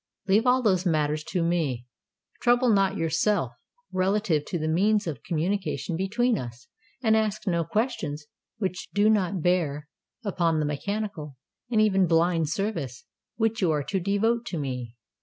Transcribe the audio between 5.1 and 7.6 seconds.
communication between us: and ask